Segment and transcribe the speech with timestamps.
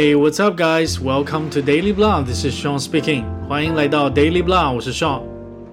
[0.00, 1.00] Hey, what's up, guys?
[1.00, 2.22] Welcome to Daily Blah.
[2.22, 3.24] This is Sean speaking.
[3.48, 5.22] 欢迎来到 Daily Blah，我是 Sean。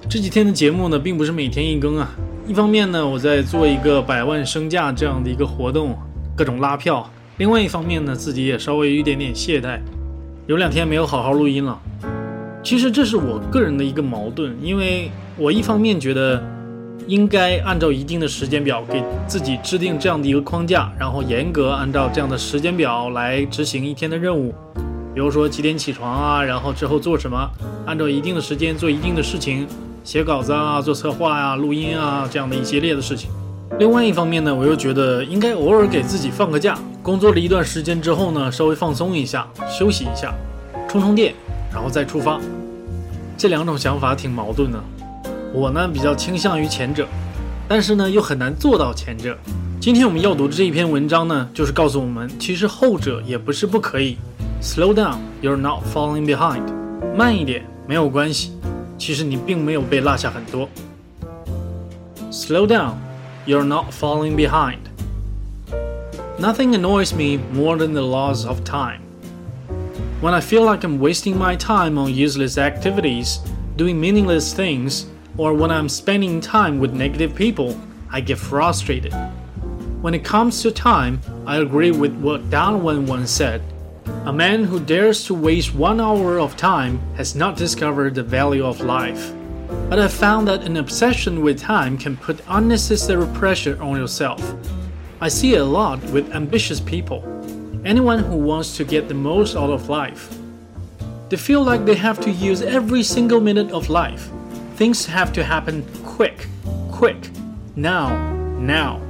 [0.09, 2.09] 这几天的节目呢，并不是每天一更啊。
[2.47, 5.95] 一方面呢，我在做一个百万身价这样的一个活动，
[6.35, 7.07] 各种拉票；
[7.37, 9.79] 另外一方面呢，自己也稍微有一点点懈怠，
[10.47, 11.79] 有两天没有好好录音了。
[12.63, 16.43] 其实这是我个人的一个矛盾，因为我一方面觉得。
[17.07, 24.53] 应该按照一定的时间表给自己制定这样的一个框架，然后严格按照这样的时间表来执行一天的任务。
[25.13, 27.49] 比如说几点起床啊，然后之后做什么，
[27.85, 29.65] 按照一定的时间做一定的事情，
[30.03, 33.29] 写稿子啊，做策划呀，录音啊，这样的一系列的事情。
[33.79, 40.33] 另外一方面呢，我又觉得应该偶尔给自己放个假，工作了一段时间之后呢，稍微放松一下，休息一下，
[40.87, 41.33] 充充电，
[41.71, 42.39] 然后再出发。
[43.37, 44.83] 这两种想法挺矛盾的。
[45.54, 47.06] 我呢比较倾向于前者，
[47.66, 49.36] 但是呢又很难做到前者。
[49.80, 54.16] 今天我们要读的这一篇文章呢，就是告诉我们，其实后者也不是不可以。
[54.62, 56.62] Slow down, you're not falling behind。
[57.16, 58.52] 慢一点没有关系，
[58.98, 60.68] 其实你并没有被落下很多。
[62.30, 62.92] Slow down,
[63.46, 64.78] you're not falling behind.
[66.38, 69.00] Nothing annoys me more than the loss of time.
[70.22, 73.38] When I feel like I'm wasting my time on useless activities,
[73.76, 75.06] doing meaningless things,
[75.37, 77.79] or when I'm spending time with negative people,
[78.11, 79.13] I get frustrated.
[80.01, 83.61] When it comes to time, I agree with what Darwin once said.
[84.25, 88.65] A man who dares to waste one hour of time has not discovered the value
[88.65, 89.33] of life.
[89.89, 94.55] But I found that an obsession with time can put unnecessary pressure on yourself.
[95.19, 97.23] I see it a lot with ambitious people,
[97.83, 100.37] anyone who wants to get the most out of life.
[101.29, 104.29] They feel like they have to use every single minute of life
[104.75, 106.47] Things have to happen quick,
[106.91, 107.29] quick,
[107.77, 109.01] now, now.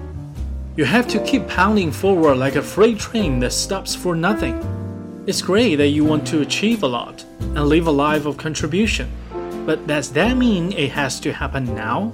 [0.78, 4.56] You have to keep pounding forward like a freight train that stops for nothing.
[5.26, 9.10] It's great that you want to achieve a lot and live a life of contribution,
[9.66, 12.14] but does that mean it has to happen now?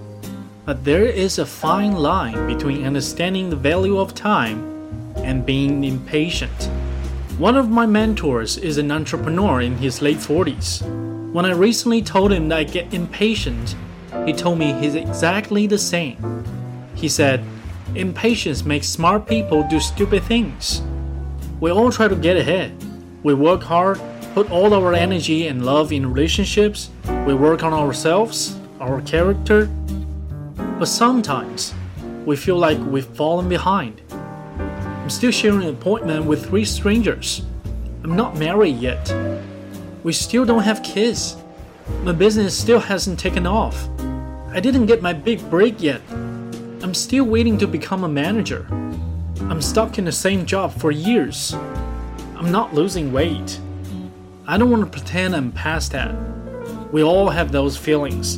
[0.66, 4.64] But there is a fine line between understanding the value of time
[5.18, 6.70] and being impatient.
[7.38, 11.11] One of my mentors is an entrepreneur in his late 40s.
[11.32, 13.78] When I recently told him that I get impatient,
[14.26, 16.44] he told me he's exactly the same.
[16.94, 17.42] He said,
[17.96, 20.82] Impatience makes smart people do stupid things.
[21.62, 22.76] We all try to get ahead.
[23.24, 24.02] We work hard,
[24.34, 26.90] put all our energy and love in relationships.
[27.26, 29.68] We work on ourselves, our character.
[30.80, 31.74] But sometimes
[32.26, 34.02] we feel like we've fallen behind.
[34.12, 37.44] I'm still sharing an appointment with three strangers.
[38.04, 39.10] I'm not married yet.
[40.04, 41.38] We still don't have kids.
[42.02, 43.88] My business still hasn't taken off.
[44.50, 46.02] I didn't get my big break yet.
[46.10, 48.66] I'm still waiting to become a manager.
[49.42, 51.54] I'm stuck in the same job for years.
[52.36, 53.60] I'm not losing weight.
[54.48, 56.16] I don't want to pretend I'm past that.
[56.92, 58.38] We all have those feelings.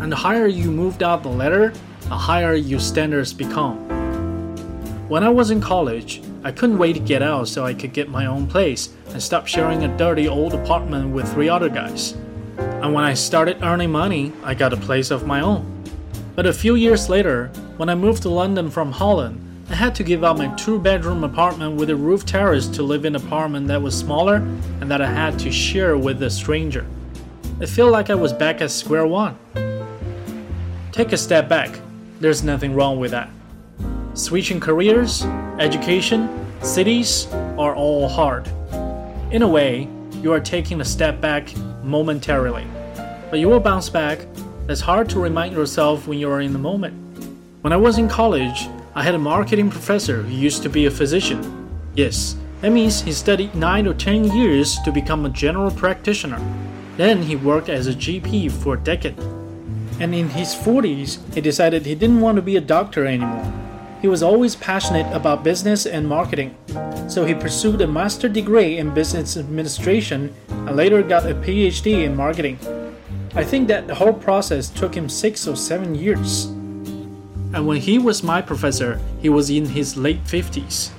[0.00, 1.72] And the higher you moved out the ladder,
[2.02, 3.78] the higher your standards become.
[5.08, 8.08] When I was in college, I couldn't wait to get out so I could get
[8.08, 12.12] my own place and stop sharing a dirty old apartment with three other guys.
[12.56, 15.84] And when I started earning money, I got a place of my own.
[16.34, 20.02] But a few years later, when I moved to London from Holland, I had to
[20.02, 23.68] give up my two bedroom apartment with a roof terrace to live in an apartment
[23.68, 24.36] that was smaller
[24.80, 26.86] and that I had to share with a stranger.
[27.60, 29.38] I feel like I was back at square one.
[30.90, 31.78] Take a step back,
[32.18, 33.28] there's nothing wrong with that.
[34.14, 35.22] Switching careers,
[35.60, 36.28] education,
[36.62, 38.50] cities are all hard.
[39.30, 39.88] In a way,
[40.20, 42.66] you are taking a step back momentarily,
[43.30, 44.26] but you will bounce back.
[44.68, 46.92] It's hard to remind yourself when you are in the moment.
[47.60, 50.90] When I was in college, I had a marketing professor who used to be a
[50.90, 51.70] physician.
[51.94, 56.40] Yes, that means he studied 9 or 10 years to become a general practitioner.
[56.96, 59.18] Then he worked as a GP for a decade.
[60.00, 63.69] And in his 40s, he decided he didn't want to be a doctor anymore.
[64.00, 66.56] He was always passionate about business and marketing,
[67.06, 72.16] so he pursued a master's degree in business administration and later got a PhD in
[72.16, 72.58] marketing.
[73.34, 76.46] I think that the whole process took him six or seven years.
[77.52, 80.90] And when he was my professor, he was in his late 50s.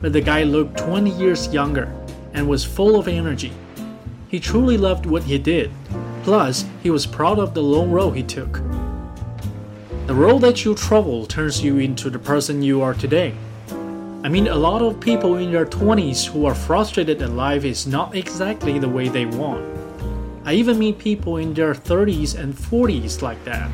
[0.00, 1.92] But the guy looked 20 years younger
[2.32, 3.52] and was full of energy.
[4.28, 5.72] He truly loved what he did.
[6.22, 8.60] Plus, he was proud of the long road he took.
[10.06, 13.34] The road that you travel turns you into the person you are today.
[14.22, 17.88] I mean, a lot of people in their 20s who are frustrated that life is
[17.88, 19.66] not exactly the way they want.
[20.44, 23.68] I even meet people in their 30s and 40s like that.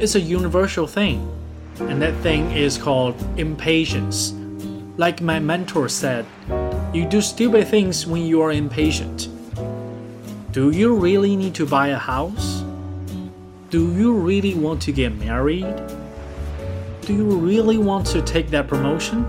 [0.00, 1.26] It's a universal thing,
[1.80, 4.34] and that thing is called impatience.
[4.98, 6.26] Like my mentor said,
[6.92, 9.30] You do stupid things when you are impatient.
[10.52, 12.67] Do you really need to buy a house?
[13.70, 15.66] Do you really want to get married?
[17.02, 19.26] Do you really want to take that promotion?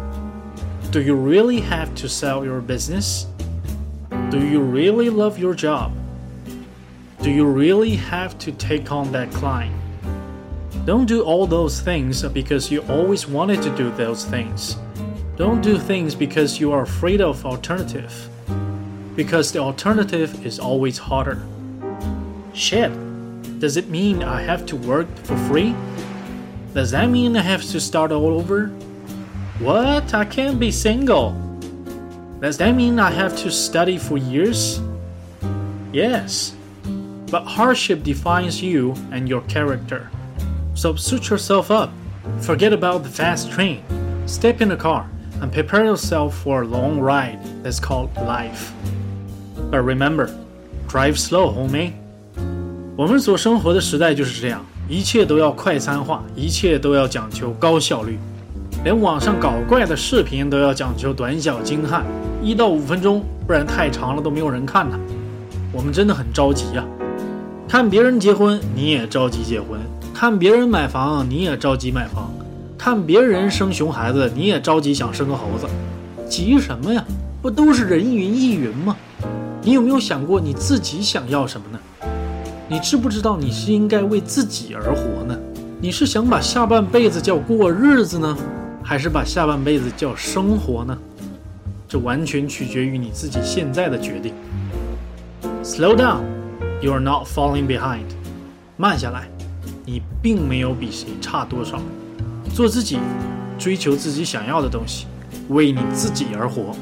[0.91, 3.27] Do you really have to sell your business?
[4.29, 5.91] Do you really love your job?
[7.21, 9.75] Do you really have to take on that client?
[10.85, 14.77] Don't do all those things because you always wanted to do those things.
[15.35, 18.29] Don't do things because you are afraid of alternative.
[19.17, 21.45] Because the alternative is always harder.
[22.53, 23.08] Shit.
[23.57, 25.75] Does it mean I have to work for free?
[26.73, 28.67] Does that mean I have to start all over?
[29.59, 30.13] What?
[30.13, 31.31] I can't be single.
[32.39, 34.79] Does that mean I have to study for years?
[35.91, 36.55] Yes.
[37.31, 40.09] But hardship defines you and your character.
[40.73, 41.91] So suit yourself up.
[42.41, 43.83] Forget about the fast train.
[44.27, 45.09] Step in the car
[45.41, 48.71] and prepare yourself for a long ride that's called life.
[49.55, 50.27] But remember,
[50.87, 51.95] drive slow, homie.
[52.99, 58.19] 我们所生活的时代就是这样，一切都要快餐化，一切都要讲求高效率，
[58.83, 62.03] 连网上搞怪的视频都要讲究短小精悍，
[62.43, 64.99] 一到五分钟，不然太长了都没有人看呐。
[65.71, 66.85] 我们真的很着急呀！
[67.69, 69.79] 看别人结婚，你也着急结婚；
[70.13, 72.29] 看别人买房，你也着急买房。
[72.77, 75.65] 看别人生熊孩子，你也着急想生个猴子，
[76.27, 77.01] 急什么呀？
[77.41, 78.93] 不都是人云亦云吗？
[79.61, 81.79] 你有没有想过你自己想要什么呢？
[82.71, 85.35] 你知不知道你是应该为自己而活呢？
[85.81, 88.37] 你是想把下半辈子叫过日子呢，
[88.83, 90.95] 还是把下半辈子叫生活呢？
[91.87, 94.35] 这完全取决于你自己现在的决定。
[95.63, 96.21] Slow down,
[96.79, 98.05] you are not falling behind。
[98.77, 99.27] 慢下来，
[99.83, 101.81] 你并没有比谁差多少。
[102.53, 102.99] 做自己，
[103.57, 105.07] 追求自己想要的东西，
[105.47, 106.75] 为你自己而活。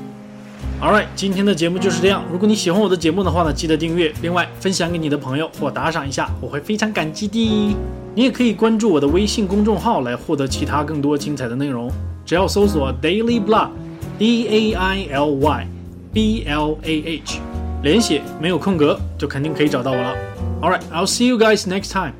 [0.80, 2.24] All right，今天的节目就是这样。
[2.32, 7.76] 如果你喜欢我的节目的话呢，记得订阅，另外分享给你的朋友或打赏一下，我会非常感激的。
[8.14, 11.92] 你也可以关注我的微信公众号来获得其他更多精彩的内容，
[12.24, 15.68] 只要搜索 Daily Blah，D A I L Y
[16.14, 17.40] B L A H，
[17.82, 20.16] 连写没有空格就肯定可以找到我了。
[20.62, 22.14] All right，I'll see you guys next time.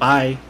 [0.00, 0.49] Bye.